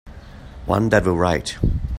One 0.65 0.89
that 0.89 1.05
will 1.05 1.15
write. 1.15 1.59